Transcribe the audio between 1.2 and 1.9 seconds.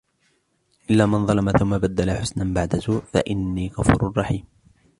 ظَلَمَ ثُمَّ